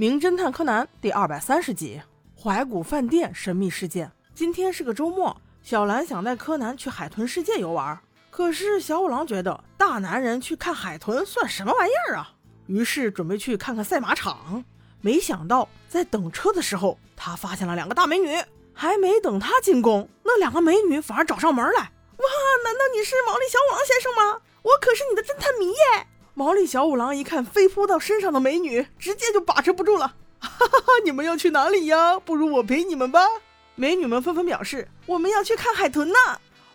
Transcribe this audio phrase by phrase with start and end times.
[0.00, 2.00] 名侦探柯南》第二百三十集：
[2.40, 4.08] 怀古饭店神秘事件。
[4.32, 7.98] 今天是个周末，小兰想带柯南去海豚世界游玩，
[8.30, 12.30] 可是小五郎觉得大男人去看海豚算什么玩意儿啊？
[12.66, 14.64] 于是准备去看看赛马场。
[15.00, 18.28] 没想到在等车的时候，他发现了两个大美女。
[18.72, 21.80] 还没等他进宫，那两个美女反而找上门来。
[21.80, 22.26] 哇，
[22.62, 24.40] 难道你是毛利小五郎先生吗？
[24.62, 26.06] 我可是你的侦探迷耶！
[26.38, 30.14] 毛利小五郎一看飞扑到身上的美女，直接就把持不住了。
[30.38, 30.84] 哈哈哈！
[31.04, 32.16] 你们要去哪里呀？
[32.20, 33.26] 不如我陪你们吧。
[33.74, 36.14] 美女们纷纷表示：“我们要去看海豚呢。”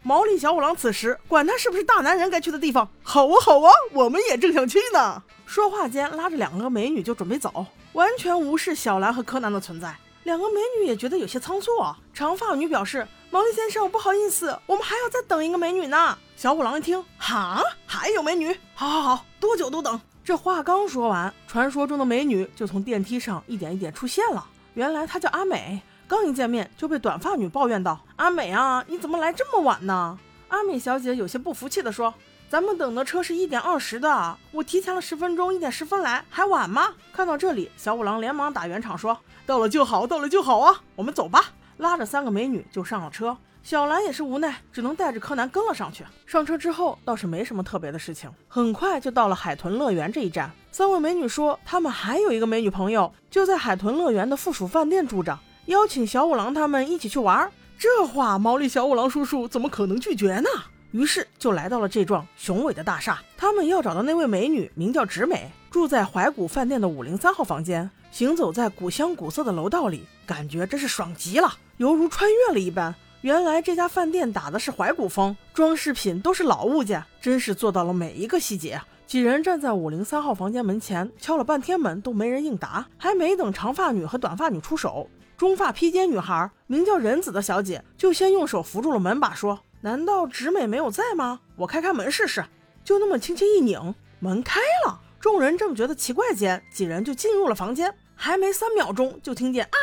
[0.04, 2.86] 毛利小五郎此时管他是不是大男人该去的地方。
[3.04, 5.24] 好啊，好啊，我们也正想去呢。
[5.46, 9.96] 说话间，拉着两个美女就准备走，完全无视小兰和柯南的存在。
[10.24, 11.98] 两个美女也觉得有些仓促啊。
[12.14, 18.58] 长发女表示：“毛利先生，不好意思，我们还要再等一个美女呢。”小五郎一听，哈，还有美女？
[18.74, 20.00] 好，好，好，多久都等。
[20.24, 24.46] 这话刚说完，传说中的美女就从电梯上一点一点出现了。
[24.74, 30.18] 原来她叫阿美，刚一见面就被短发女抱怨道：“阿美啊，你怎么来这么晚呢？”
[30.50, 32.14] 阿美小姐有些不服气地说。
[32.54, 36.94] 咱们等的车是一点二十的，我提前了十分钟，一点十分来，还晚吗？
[37.12, 41.46] 看到这里，小五郎连忙打圆场说：“到了就好，到了就好啊，我们走吧。”
[41.78, 43.36] 拉着三个美女就上了车。
[43.64, 46.06] 小兰也是无奈，只能带着柯南跟了上去。
[46.28, 50.52] 上车之后倒是没什么特别的事情，很快就到了海豚乐园这一站。
[50.72, 57.52] 三位美女说，他们还有一个美女朋友就在海豚乐园的附属饭店住着，邀请小五郎他们一起去玩。
[57.80, 60.50] 这话毛利小五郎叔叔怎么可能拒绝呢？
[60.94, 63.22] 于是就来到了这幢雄伟的大厦。
[63.36, 67.90] 他们要找的那位美女名叫直美，住在怀古饭店的五零三号房间。
[68.12, 72.94] 行走在古香古色的楼道里，感觉真是爽极了，犹如穿越了一般。
[73.22, 78.80] 原来这家饭店打的是怀古风，装饰品都是老物件，真是做到了每一个细节。
[79.08, 82.86] 几人站在五零三号房间门前，敲了半天门都没人应答。
[82.98, 89.60] 还没等长发女和短发女出手，中发披肩女孩名叫仁子的小姐就先用手扶住了门把，说。
[89.84, 91.42] 难道直美没有在吗？
[91.58, 92.42] 我开开门试试。
[92.86, 95.02] 就那么轻轻一拧，门开了。
[95.20, 97.94] 众人正觉得奇怪间，几人就进入了房间。
[98.16, 99.78] 还没三秒钟，就听见啊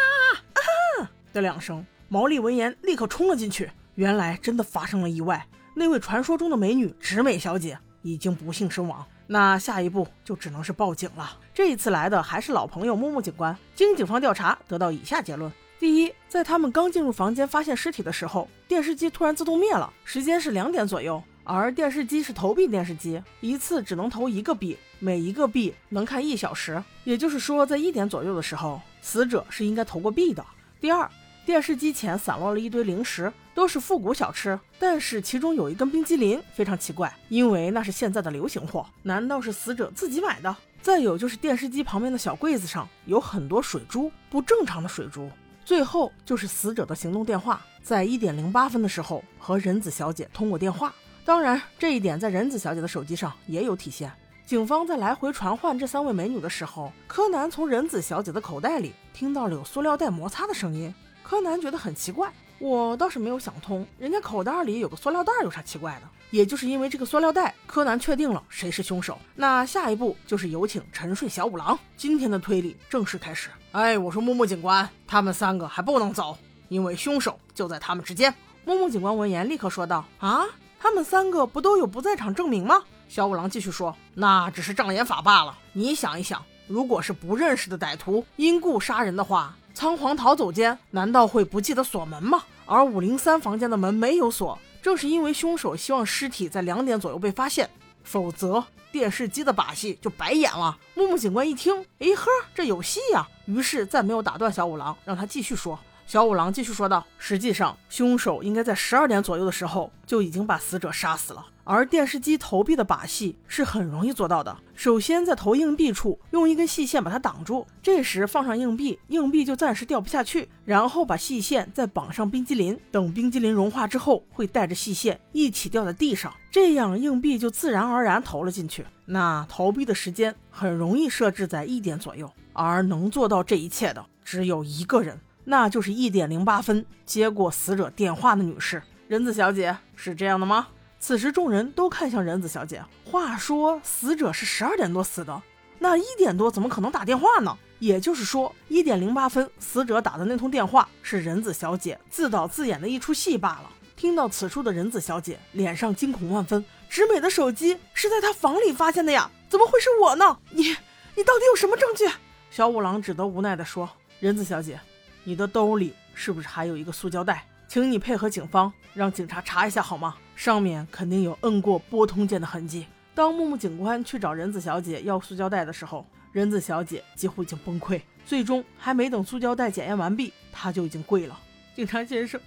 [0.55, 0.59] 啊
[1.03, 1.85] 哈的两声。
[2.09, 3.71] 毛利闻言，立刻冲了进去。
[3.97, 9.05] 原来真的发生了意外，那位传说中的美女直美小姐已经不幸身亡。
[9.27, 11.39] 那下一步就只能是报警了。
[11.53, 13.55] 这一次来的还是老朋友木木警官。
[13.75, 15.53] 经警方调查，得到以下结论。
[15.81, 30.45] 第一，在他们刚进入房间发现尸体的时候，电视机突然自动灭了，时间是两点左右，而电视机是投币电视机，一次只能投一个币，每一个币能看一小时，也就是说，在一点左右的时候，死者是应该投过币的。
[30.83, 31.11] 第二，
[31.47, 40.55] 电视机前散落了一堆零食，都是复古小吃，但是其中有一根冰激凌非常奇怪，因为那是现在的流行货，难道是死者自己买的？
[40.83, 45.31] 再有就是电视机旁边的小柜子上有很多水珠，不正常的水珠。
[45.65, 50.93] 最后就是死者的行动电话，在一点零八分的时候和仁子小姐通过电话。
[51.25, 54.11] 当然，这一点在仁子小姐的手机上也有体现。
[54.47, 60.93] 警方在来回传唤这三位美女的时候，柯南从仁子小姐的口袋里听到了有塑料袋摩擦的声音。
[61.23, 66.03] 柯南觉得很奇怪，我倒是没有想通，人家口袋里有个塑料袋有啥奇怪的？
[66.31, 69.19] 也就是因为这个塑料袋，柯南确定了谁是凶手。
[69.35, 73.49] 那下一步就是有请沉睡小五郎，今天的推理正式开始。
[73.73, 76.37] 哎，我说木木警官，他们三个还不能走，
[76.69, 78.33] 因为凶手就在他们之间。
[78.67, 80.45] 木木警官闻言立刻说道：“啊，
[80.79, 85.57] 他们三个不都有不在场证明吗？”小五郎继续说：“那只是障眼法罢了。
[85.73, 92.45] 你想一想，如果是不认识的歹徒因故杀人的话，仓皇逃走间难道会不记得锁门吗？
[92.71, 97.69] 而五零三房间的门没有锁，正是因为凶手希望尸体在两点左右被发现，
[98.05, 100.77] 否则。”电视机的把戏就白演了。
[100.95, 103.25] 木木警官一听，哎呵，这有戏呀！
[103.47, 105.79] 于是再没有打断小五郎，让他继续说。
[106.09, 111.47] 小五郎继续说道：“实际上，凶手应该在十二点左右的时候就已经把死者杀死了。
[111.73, 114.57] 而电视机投币的把戏是很容易做到的。
[114.75, 120.49] 首先，在投硬币处用一根细线把它挡住，这时放上硬币，硬币就暂时掉不下去。
[120.65, 128.85] 然后把细线再绑上冰激凌，等冰激凌融化之后，会带着细线一起掉在地上，这样硬币就自然而然投了进去。
[129.05, 140.67] 那投币的时间很容易设置在一点左右，而能做到这一切的只有一个人。”那就是一点零八分接过死者电话的女士仁子小姐，是这样的吗？
[141.01, 142.85] 此时众人都看向仁子小姐。
[143.05, 145.43] 话说死者是十二点多死的，
[145.79, 147.57] 那一点多怎么可能打电话呢？
[147.79, 153.71] 也就是说，一点零八分死者打的那通电话是仁子小姐自导自演的一出戏罢了。
[153.97, 160.39] 听到此处的仁子小姐脸上惊恐万分，直美的手机是在她房里发现的呀，怎么会是我呢？
[160.51, 160.77] 你，
[161.15, 162.07] 你到底有什么证据？
[162.51, 163.89] 小五郎只得无奈地说
[164.21, 164.79] ：“仁子小姐，
[165.25, 167.47] 你的兜里是不是还有一个塑胶袋？
[167.71, 170.17] 请你配合警方，让警察查一下好吗？
[170.35, 172.85] 上面肯定有摁过拨通键的痕迹。”
[173.15, 178.01] 当木木警官去找仁子小姐要塑胶袋的时候，仁子小姐几乎已经崩溃。
[178.27, 181.41] 最终还没等塑胶袋检验完毕，她就已经跪了。
[181.77, 182.41] 警察先生，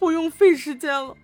[0.00, 1.16] 不用费时间了，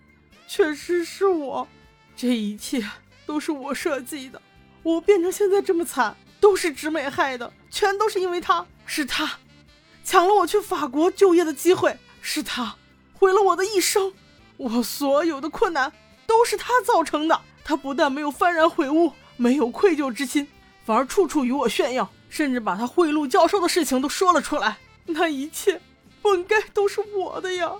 [0.47, 1.67] 确实是我，
[2.15, 2.81] 这一切
[3.25, 4.41] 都是我设计的。
[4.83, 9.29] 我变成现在这么惨，都是直美害的，全都是因为她，是她
[10.01, 11.97] 抢了我去法国就业的机会。
[12.21, 12.75] 是他
[13.21, 14.11] 毁了我的一生，
[14.57, 15.93] 我所有的困难
[16.25, 17.39] 都是他造成的。
[17.63, 20.47] 他不但没有幡然悔悟，没有愧疚之心，
[20.83, 24.75] 反而处处与我炫耀，甚至把他贿赂教授的事情都说了出来。
[25.05, 25.79] 那一切
[26.23, 27.71] 本该都是我的呀，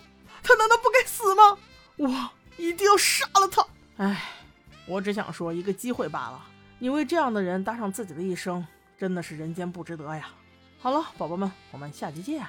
[0.43, 1.57] 他难道不该死吗？
[1.97, 3.65] 我一定要杀了他！
[3.97, 4.21] 唉，
[4.85, 6.39] 我只想说一个机会罢了。
[6.77, 8.63] 你为这样的人搭上自己的一生，
[8.95, 10.29] 真的是人间不值得呀。
[10.77, 12.45] 好了，宝宝们，我们下期见。